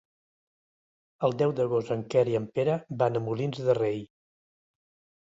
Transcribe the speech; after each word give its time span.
El 1.27 1.35
deu 1.43 1.53
d'agost 1.59 1.95
en 1.97 2.03
Quer 2.15 2.25
i 2.33 2.35
en 2.41 2.49
Pere 2.57 2.81
van 3.05 3.23
a 3.23 3.25
Molins 3.31 3.65
de 3.71 3.81
Rei. 3.85 4.05